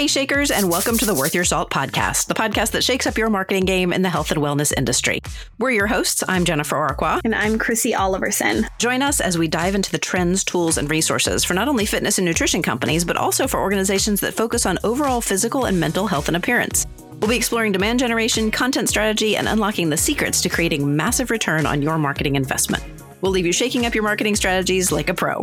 [0.00, 3.18] Hey, Shakers, and welcome to the Worth Your Salt podcast, the podcast that shakes up
[3.18, 5.20] your marketing game in the health and wellness industry.
[5.58, 6.24] We're your hosts.
[6.26, 7.20] I'm Jennifer Arqua.
[7.22, 8.66] And I'm Chrissy Oliverson.
[8.78, 12.16] Join us as we dive into the trends, tools, and resources for not only fitness
[12.16, 16.28] and nutrition companies, but also for organizations that focus on overall physical and mental health
[16.28, 16.86] and appearance.
[17.20, 21.66] We'll be exploring demand generation, content strategy, and unlocking the secrets to creating massive return
[21.66, 22.82] on your marketing investment.
[23.20, 25.42] We'll leave you shaking up your marketing strategies like a pro.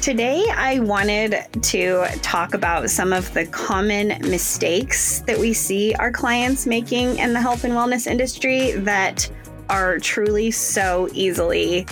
[0.00, 6.10] Today, I wanted to talk about some of the common mistakes that we see our
[6.10, 9.30] clients making in the health and wellness industry that
[9.68, 11.84] are truly so easily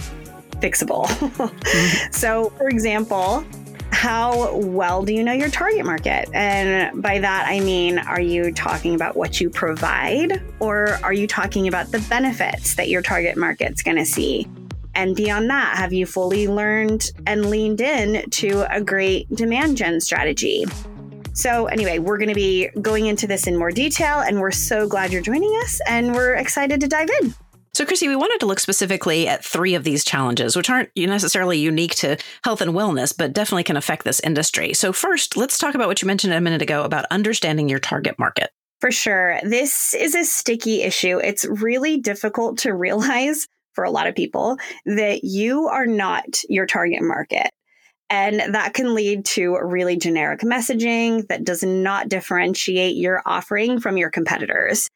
[0.61, 1.07] fixable.
[1.07, 2.11] mm-hmm.
[2.13, 3.45] So, for example,
[3.93, 6.29] how well do you know your target market?
[6.33, 11.27] And by that, I mean, are you talking about what you provide, or are you
[11.27, 14.49] talking about the benefits that your target market's going to see?
[14.95, 20.01] And beyond that, have you fully learned and leaned in to a great demand gen
[20.01, 20.65] strategy?
[21.33, 24.89] So, anyway, we're going to be going into this in more detail, and we're so
[24.89, 27.35] glad you're joining us, and we're excited to dive in.
[27.73, 31.57] So, Chrissy, we wanted to look specifically at three of these challenges, which aren't necessarily
[31.57, 34.75] unique to health and wellness, but definitely can affect this industry.
[34.75, 38.19] So, first, let's talk about what you mentioned a minute ago about understanding your target
[38.19, 38.51] market.
[38.81, 39.39] For sure.
[39.43, 41.19] This is a sticky issue.
[41.23, 43.47] It's really difficult to realize
[43.81, 47.49] for a lot of people that you are not your target market.
[48.11, 53.97] And that can lead to really generic messaging that does not differentiate your offering from
[53.97, 54.91] your competitors.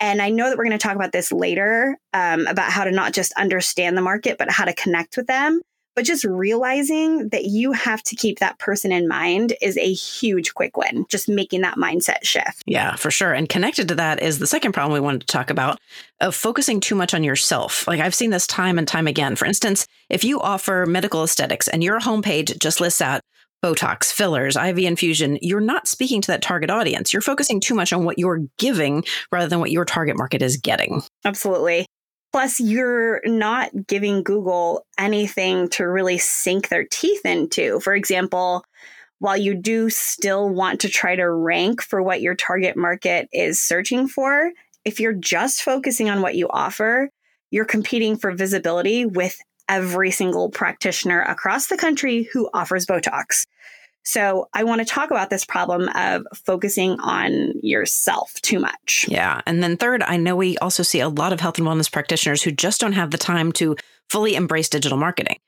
[0.00, 2.90] And I know that we're going to talk about this later um, about how to
[2.90, 5.60] not just understand the market, but how to connect with them
[5.96, 10.54] but just realizing that you have to keep that person in mind is a huge
[10.54, 12.62] quick win, just making that mindset shift.
[12.66, 13.32] Yeah, for sure.
[13.32, 15.80] And connected to that is the second problem we wanted to talk about
[16.20, 17.88] of focusing too much on yourself.
[17.88, 19.34] Like I've seen this time and time again.
[19.36, 23.22] For instance, if you offer medical aesthetics and your homepage just lists out
[23.64, 27.12] Botox, fillers, IV infusion, you're not speaking to that target audience.
[27.12, 30.58] You're focusing too much on what you're giving rather than what your target market is
[30.58, 31.02] getting.
[31.24, 31.86] Absolutely.
[32.36, 37.80] Plus, you're not giving Google anything to really sink their teeth into.
[37.80, 38.62] For example,
[39.20, 43.62] while you do still want to try to rank for what your target market is
[43.62, 44.52] searching for,
[44.84, 47.08] if you're just focusing on what you offer,
[47.50, 53.46] you're competing for visibility with every single practitioner across the country who offers Botox.
[54.06, 59.04] So I want to talk about this problem of focusing on yourself too much.
[59.08, 59.40] Yeah.
[59.46, 62.40] And then third, I know we also see a lot of health and wellness practitioners
[62.40, 63.74] who just don't have the time to
[64.08, 65.38] fully embrace digital marketing.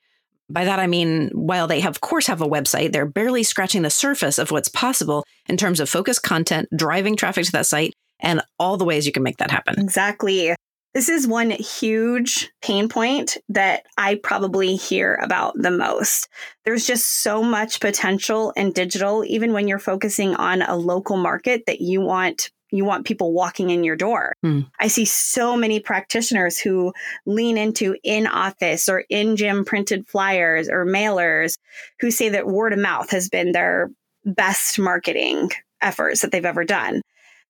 [0.49, 3.83] By that, I mean, while they have, of course have a website, they're barely scratching
[3.83, 7.93] the surface of what's possible in terms of focused content, driving traffic to that site,
[8.19, 9.79] and all the ways you can make that happen.
[9.79, 10.53] Exactly.
[10.93, 16.27] This is one huge pain point that I probably hear about the most.
[16.65, 21.65] There's just so much potential in digital, even when you're focusing on a local market
[21.67, 24.33] that you want you want people walking in your door.
[24.43, 24.61] Hmm.
[24.79, 26.93] I see so many practitioners who
[27.25, 31.55] lean into in office or in gym printed flyers or mailers
[31.99, 33.89] who say that word of mouth has been their
[34.23, 35.49] best marketing
[35.81, 37.01] efforts that they've ever done.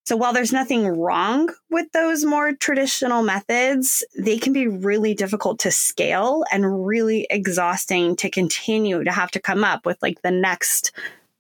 [0.10, 5.60] So while there's nothing wrong with those more traditional methods, they can be really difficult
[5.60, 10.32] to scale and really exhausting to continue to have to come up with like the
[10.32, 10.94] next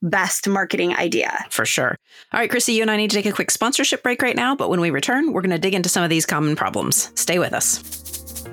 [0.03, 1.47] best marketing idea.
[1.49, 1.97] For sure.
[2.31, 4.55] All right, Chrissy, you and I need to take a quick sponsorship break right now,
[4.55, 7.11] but when we return, we're going to dig into some of these common problems.
[7.15, 7.79] Stay with us.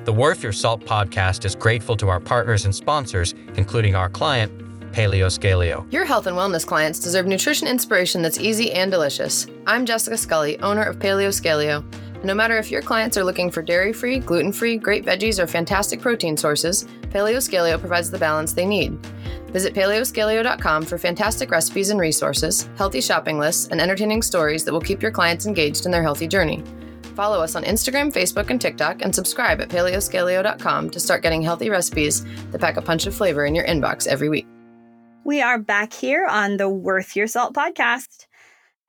[0.07, 4.51] The Worth Your Salt podcast is grateful to our partners and sponsors, including our client,
[4.97, 5.87] Paleo Scaleo.
[5.93, 9.47] Your health and wellness clients deserve nutrition inspiration that's easy and delicious.
[9.67, 11.85] I'm Jessica Scully, owner of Paleo Scaleo.
[12.15, 15.39] And no matter if your clients are looking for dairy free, gluten free, great veggies,
[15.39, 18.93] or fantastic protein sources, Paleo Scaleo provides the balance they need.
[19.53, 24.81] Visit paleoscaleo.com for fantastic recipes and resources, healthy shopping lists, and entertaining stories that will
[24.81, 26.65] keep your clients engaged in their healthy journey.
[27.15, 31.69] Follow us on Instagram, Facebook, and TikTok, and subscribe at paleoscaleo.com to start getting healthy
[31.69, 34.47] recipes that pack a punch of flavor in your inbox every week.
[35.27, 38.27] We are back here on the Worth Your Salt podcast.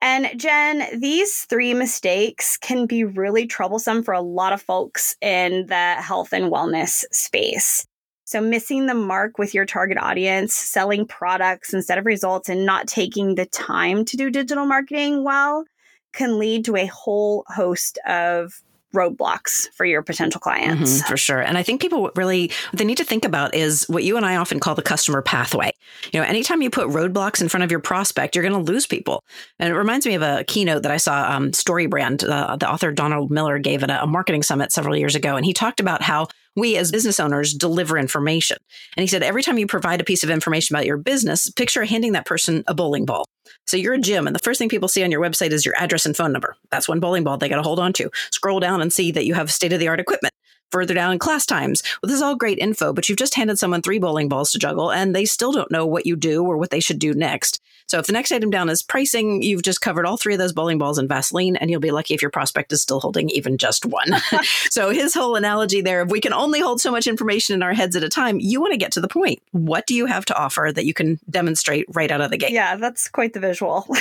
[0.00, 5.66] And Jen, these three mistakes can be really troublesome for a lot of folks in
[5.66, 7.88] the health and wellness space.
[8.24, 12.86] So, missing the mark with your target audience, selling products instead of results, and not
[12.86, 15.64] taking the time to do digital marketing well
[16.12, 18.62] can lead to a whole host of
[18.94, 20.98] roadblocks for your potential clients.
[20.98, 21.40] Mm-hmm, for sure.
[21.40, 24.36] And I think people really, they need to think about is what you and I
[24.36, 25.72] often call the customer pathway.
[26.12, 28.86] You know, anytime you put roadblocks in front of your prospect, you're going to lose
[28.86, 29.24] people.
[29.58, 32.90] And it reminds me of a keynote that I saw, um, StoryBrand, uh, the author
[32.92, 35.36] Donald Miller gave at a marketing summit several years ago.
[35.36, 36.28] And he talked about how
[36.58, 38.58] we as business owners deliver information.
[38.96, 41.84] And he said, every time you provide a piece of information about your business, picture
[41.84, 43.24] handing that person a bowling ball.
[43.66, 45.76] So you're a gym, and the first thing people see on your website is your
[45.76, 46.56] address and phone number.
[46.70, 48.10] That's one bowling ball they got to hold on to.
[48.30, 50.34] Scroll down and see that you have state of the art equipment
[50.70, 51.82] further down in class times.
[52.02, 54.58] Well, this is all great info, but you've just handed someone three bowling balls to
[54.58, 57.60] juggle and they still don't know what you do or what they should do next.
[57.88, 60.52] So if the next item down is pricing, you've just covered all three of those
[60.52, 63.56] bowling balls in Vaseline and you'll be lucky if your prospect is still holding even
[63.56, 64.12] just one.
[64.70, 67.72] so his whole analogy there of we can only hold so much information in our
[67.72, 69.40] heads at a time, you want to get to the point.
[69.52, 72.52] What do you have to offer that you can demonstrate right out of the gate?
[72.52, 73.86] Yeah, that's quite the visual.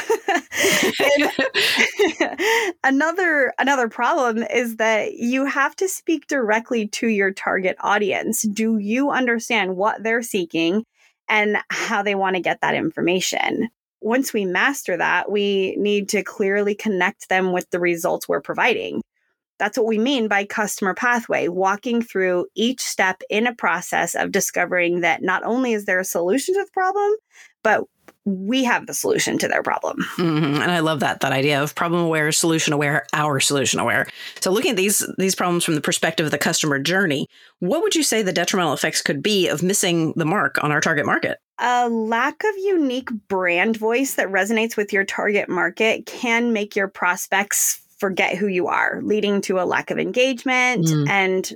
[2.83, 6.27] another another problem is that you have to speak
[6.57, 8.41] directly to your target audience.
[8.41, 10.83] Do you understand what they're seeking
[11.29, 13.69] and how they want to get that information?
[14.01, 19.01] Once we master that, we need to clearly connect them with the results we're providing.
[19.59, 24.31] That's what we mean by customer pathway, walking through each step in a process of
[24.31, 27.11] discovering that not only is there a solution to the problem,
[27.63, 27.83] but
[28.27, 30.05] we have the solution to their problem.
[30.17, 30.61] Mm-hmm.
[30.61, 34.05] And I love that that idea of problem aware, solution aware, our solution aware.
[34.41, 37.29] So looking at these these problems from the perspective of the customer journey,
[37.59, 40.81] what would you say the detrimental effects could be of missing the mark on our
[40.81, 41.37] target market?
[41.59, 46.89] A lack of unique brand voice that resonates with your target market can make your
[46.89, 51.09] prospects forget who you are, leading to a lack of engagement mm.
[51.09, 51.53] and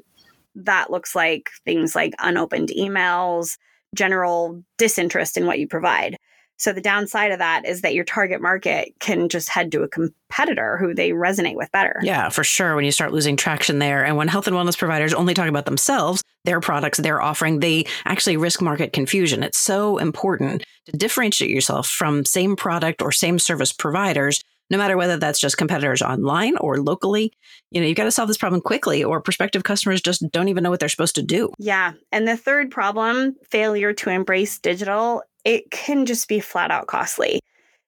[0.56, 3.57] that looks like things like unopened emails,
[3.95, 6.17] general disinterest in what you provide.
[6.61, 9.87] So the downside of that is that your target market can just head to a
[9.87, 11.99] competitor who they resonate with better.
[12.03, 12.75] Yeah, for sure.
[12.75, 15.65] When you start losing traction there, and when health and wellness providers only talk about
[15.65, 19.41] themselves, their products, their offering, they actually risk market confusion.
[19.41, 24.95] It's so important to differentiate yourself from same product or same service providers no matter
[24.95, 27.33] whether that's just competitors online or locally.
[27.71, 30.63] You know, you've got to solve this problem quickly, or prospective customers just don't even
[30.63, 31.51] know what they're supposed to do.
[31.59, 31.91] Yeah.
[32.11, 37.39] And the third problem failure to embrace digital it can just be flat out costly.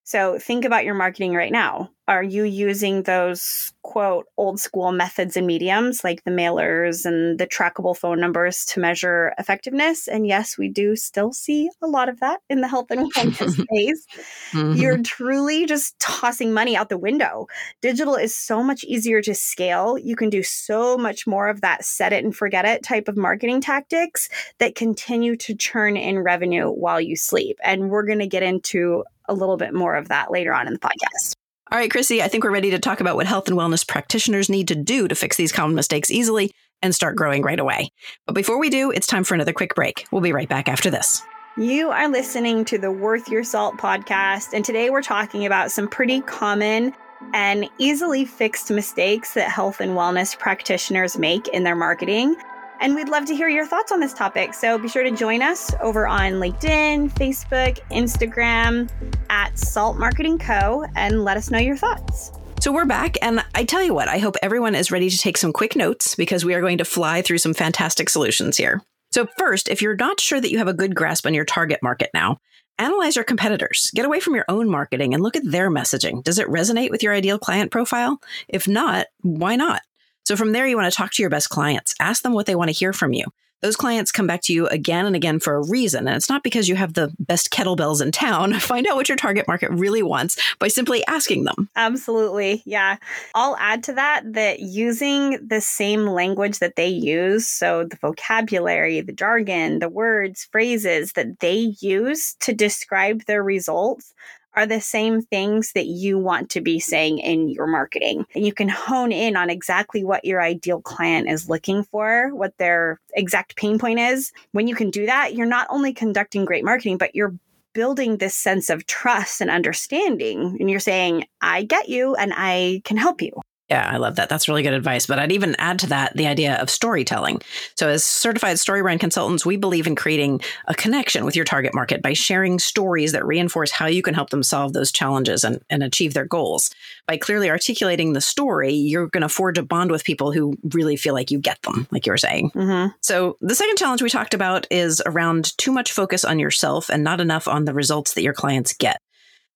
[0.03, 1.89] So think about your marketing right now.
[2.05, 7.47] Are you using those quote old school methods and mediums like the mailers and the
[7.47, 10.09] trackable phone numbers to measure effectiveness?
[10.09, 13.51] And yes, we do still see a lot of that in the health and wellness
[13.51, 14.05] space.
[14.51, 14.73] Mm-hmm.
[14.73, 17.47] You're truly just tossing money out the window.
[17.81, 19.97] Digital is so much easier to scale.
[19.97, 23.15] You can do so much more of that set it and forget it type of
[23.15, 24.27] marketing tactics
[24.57, 27.57] that continue to churn in revenue while you sleep.
[27.63, 30.73] And we're going to get into a little bit more of that later on in
[30.73, 31.33] the podcast.
[31.71, 34.49] All right, Chrissy, I think we're ready to talk about what health and wellness practitioners
[34.49, 36.51] need to do to fix these common mistakes easily
[36.83, 37.89] and start growing right away.
[38.27, 40.05] But before we do, it's time for another quick break.
[40.11, 41.23] We'll be right back after this.
[41.57, 45.87] You are listening to the Worth Your Salt podcast, and today we're talking about some
[45.87, 46.93] pretty common
[47.33, 52.35] and easily fixed mistakes that health and wellness practitioners make in their marketing.
[52.83, 54.53] And we'd love to hear your thoughts on this topic.
[54.53, 58.89] So be sure to join us over on LinkedIn, Facebook, Instagram
[59.29, 60.85] at Salt Marketing Co.
[60.97, 62.33] and let us know your thoughts.
[62.59, 65.37] So we're back, and I tell you what, I hope everyone is ready to take
[65.37, 68.81] some quick notes because we are going to fly through some fantastic solutions here.
[69.13, 71.79] So, first, if you're not sure that you have a good grasp on your target
[71.81, 72.37] market now,
[72.79, 73.91] analyze your competitors.
[73.95, 76.23] Get away from your own marketing and look at their messaging.
[76.23, 78.19] Does it resonate with your ideal client profile?
[78.47, 79.81] If not, why not?
[80.25, 82.55] So from there, you want to talk to your best clients, ask them what they
[82.55, 83.25] want to hear from you.
[83.63, 86.05] Those clients come back to you again and again for a reason.
[86.05, 88.53] And it's not because you have the best kettlebells in town.
[88.59, 91.69] Find out what your target market really wants by simply asking them.
[91.77, 92.61] Absolutely.
[92.65, 92.97] Yeah.
[93.33, 98.99] I'll add to that that using the same language that they use, so the vocabulary,
[98.99, 104.13] the jargon, the words, phrases that they use to describe their results
[104.55, 108.25] are the same things that you want to be saying in your marketing.
[108.35, 112.57] And you can hone in on exactly what your ideal client is looking for, what
[112.57, 114.31] their exact pain point is.
[114.51, 117.35] When you can do that, you're not only conducting great marketing, but you're
[117.73, 120.57] building this sense of trust and understanding.
[120.59, 123.42] And you're saying, I get you and I can help you.
[123.73, 124.29] Yeah, I love that.
[124.29, 125.07] That's really good advice.
[125.07, 127.41] But I'd even add to that the idea of storytelling.
[127.75, 132.03] So, as certified StoryBrand consultants, we believe in creating a connection with your target market
[132.03, 135.81] by sharing stories that reinforce how you can help them solve those challenges and, and
[135.81, 136.69] achieve their goals.
[137.07, 140.95] By clearly articulating the story, you're going to forge a bond with people who really
[140.95, 142.51] feel like you get them, like you were saying.
[142.51, 142.91] Mm-hmm.
[143.01, 147.03] So, the second challenge we talked about is around too much focus on yourself and
[147.03, 149.01] not enough on the results that your clients get.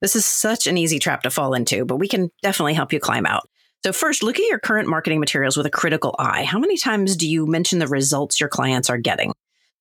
[0.01, 2.99] This is such an easy trap to fall into, but we can definitely help you
[2.99, 3.47] climb out.
[3.87, 6.43] So, first, look at your current marketing materials with a critical eye.
[6.43, 9.31] How many times do you mention the results your clients are getting?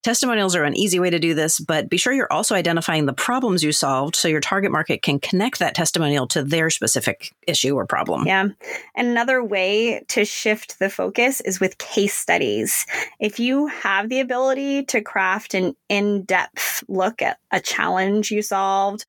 [0.05, 3.13] Testimonials are an easy way to do this, but be sure you're also identifying the
[3.13, 7.75] problems you solved so your target market can connect that testimonial to their specific issue
[7.75, 8.29] or problem.
[8.29, 8.51] Yeah.
[8.95, 12.87] Another way to shift the focus is with case studies.
[13.19, 18.43] If you have the ability to craft an in depth look at a challenge you
[18.43, 19.05] solved,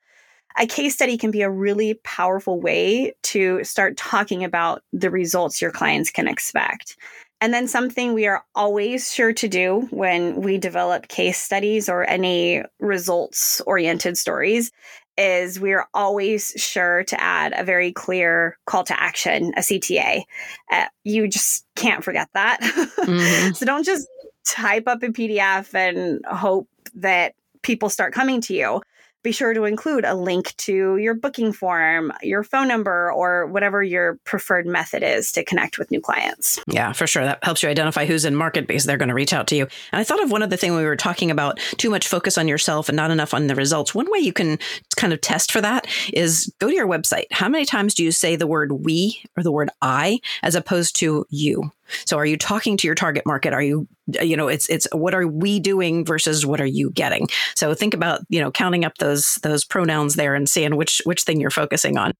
[0.58, 5.62] a case study can be a really powerful way to start talking about the results
[5.62, 6.98] your clients can expect.
[7.40, 12.10] And then something we are always sure to do when we develop case studies or
[12.10, 14.72] any results oriented stories
[15.18, 20.24] is we're always sure to add a very clear call to action, a CTA.
[20.72, 22.60] Uh, you just can't forget that.
[22.62, 23.54] Mm-hmm.
[23.54, 24.08] so don't just
[24.48, 28.82] type up a PDF and hope that people start coming to you
[29.28, 33.84] be sure to include a link to your booking form, your phone number, or whatever
[33.84, 36.62] your preferred method is to connect with new clients.
[36.66, 37.26] Yeah, for sure.
[37.26, 39.64] That helps you identify who's in market because they're going to reach out to you.
[39.92, 42.48] And I thought of one other thing we were talking about too much focus on
[42.48, 43.94] yourself and not enough on the results.
[43.94, 44.60] One way you can
[44.96, 47.26] kind of test for that is go to your website.
[47.32, 50.96] How many times do you say the word we or the word I as opposed
[51.00, 51.74] to you?
[52.06, 53.54] So are you talking to your target market?
[53.54, 53.88] Are you,
[54.22, 57.28] you know, it's, it's what are we doing versus what are you getting?
[57.56, 61.24] So think about, you know, counting up those, those pronouns there and seeing which, which
[61.24, 62.14] thing you're focusing on.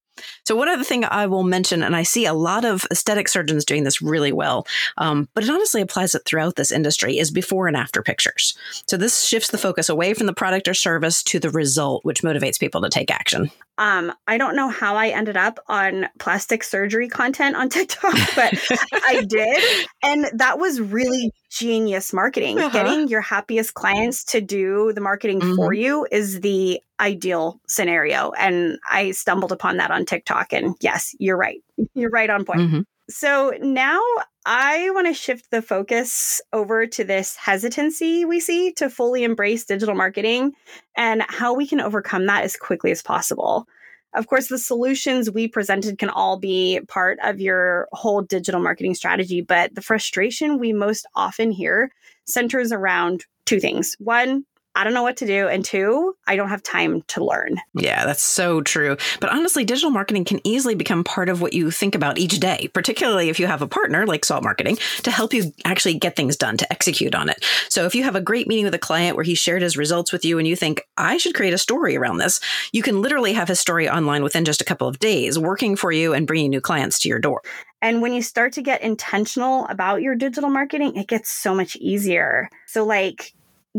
[0.44, 3.64] So one other thing I will mention, and I see a lot of aesthetic surgeons
[3.64, 7.68] doing this really well, um, but it honestly applies it throughout this industry is before
[7.68, 8.56] and after pictures.
[8.86, 12.22] So this shifts the focus away from the product or service to the result, which
[12.22, 13.50] motivates people to take action.
[13.78, 18.54] Um, I don't know how I ended up on plastic surgery content on TikTok, but
[18.92, 19.86] I did.
[20.02, 22.58] And that was really genius marketing.
[22.58, 22.70] Uh-huh.
[22.70, 25.56] Getting your happiest clients to do the marketing mm-hmm.
[25.56, 28.32] for you is the ideal scenario.
[28.32, 30.52] And I stumbled upon that on TikTok.
[30.52, 31.62] And yes, you're right.
[31.94, 32.60] You're right on point.
[32.60, 32.80] Mm-hmm.
[33.10, 34.00] So now
[34.44, 39.64] I want to shift the focus over to this hesitancy we see to fully embrace
[39.64, 40.52] digital marketing
[40.96, 43.66] and how we can overcome that as quickly as possible.
[44.14, 48.94] Of course, the solutions we presented can all be part of your whole digital marketing
[48.94, 51.92] strategy, but the frustration we most often hear
[52.24, 53.96] centers around two things.
[53.98, 54.44] One,
[54.78, 55.48] I don't know what to do.
[55.48, 57.56] And two, I don't have time to learn.
[57.74, 58.96] Yeah, that's so true.
[59.20, 62.70] But honestly, digital marketing can easily become part of what you think about each day,
[62.72, 66.36] particularly if you have a partner like Salt Marketing to help you actually get things
[66.36, 67.44] done, to execute on it.
[67.68, 70.12] So if you have a great meeting with a client where he shared his results
[70.12, 72.38] with you and you think, I should create a story around this,
[72.70, 75.90] you can literally have his story online within just a couple of days, working for
[75.90, 77.42] you and bringing new clients to your door.
[77.82, 81.74] And when you start to get intentional about your digital marketing, it gets so much
[81.76, 82.48] easier.
[82.66, 83.34] So, like,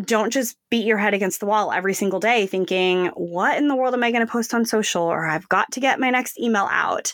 [0.06, 3.75] don't just beat your head against the wall every single day thinking, what in the
[3.75, 5.03] world am I going to post on social?
[5.03, 7.13] Or I've got to get my next email out.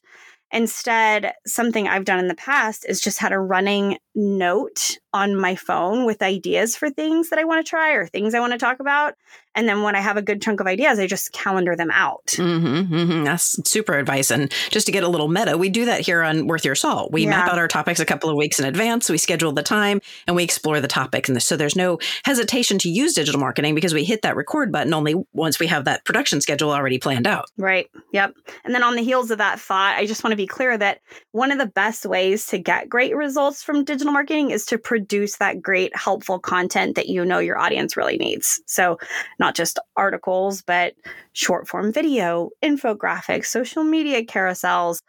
[0.51, 5.55] Instead, something I've done in the past is just had a running note on my
[5.55, 8.59] phone with ideas for things that I want to try or things I want to
[8.59, 9.15] talk about.
[9.55, 12.25] And then when I have a good chunk of ideas, I just calendar them out.
[12.27, 13.23] Mm-hmm, mm-hmm.
[13.23, 14.29] That's super advice.
[14.29, 17.13] And just to get a little meta, we do that here on Worth Your Salt.
[17.13, 17.29] We yeah.
[17.29, 19.09] map out our topics a couple of weeks in advance.
[19.09, 21.29] We schedule the time and we explore the topic.
[21.29, 24.93] And so there's no hesitation to use digital marketing because we hit that record button
[24.93, 27.45] only once we have that production schedule already planned out.
[27.57, 27.89] Right.
[28.11, 28.33] Yep.
[28.65, 30.99] And then on the heels of that thought, I just want to be clear that
[31.31, 35.37] one of the best ways to get great results from digital marketing is to produce
[35.37, 38.61] that great, helpful content that you know your audience really needs.
[38.65, 38.97] So,
[39.39, 40.95] not just articles, but
[41.33, 45.01] short form video, infographics, social media carousels,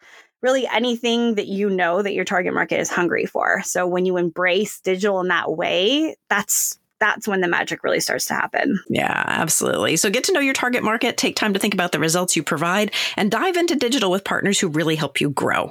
[0.42, 3.62] really anything that you know that your target market is hungry for.
[3.62, 8.26] So when you embrace digital in that way, that's that's when the magic really starts
[8.26, 8.78] to happen.
[8.88, 9.96] Yeah, absolutely.
[9.96, 12.42] So get to know your target market, take time to think about the results you
[12.42, 15.70] provide, and dive into digital with partners who really help you grow.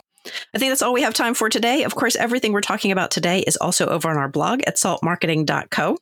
[0.54, 1.84] I think that's all we have time for today.
[1.84, 5.98] Of course, everything we're talking about today is also over on our blog at saltmarketing.co.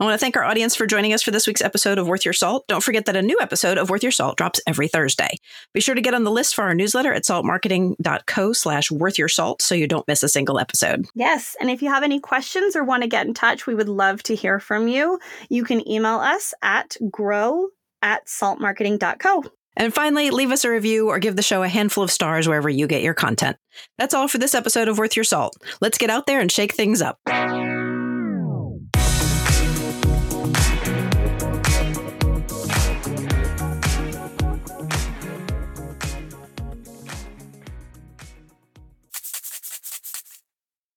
[0.00, 2.24] I want to thank our audience for joining us for this week's episode of Worth
[2.24, 2.64] Your Salt.
[2.68, 5.38] Don't forget that a new episode of Worth Your Salt drops every Thursday.
[5.72, 9.28] Be sure to get on the list for our newsletter at saltmarketing.co slash worth your
[9.28, 11.06] salt so you don't miss a single episode.
[11.14, 11.56] Yes.
[11.60, 14.22] And if you have any questions or want to get in touch, we would love
[14.24, 15.18] to hear from you.
[15.48, 17.68] You can email us at grow
[18.02, 19.44] at saltmarketing.co.
[19.76, 22.68] And finally, leave us a review or give the show a handful of stars wherever
[22.68, 23.56] you get your content.
[23.98, 25.56] That's all for this episode of Worth Your Salt.
[25.80, 27.18] Let's get out there and shake things up.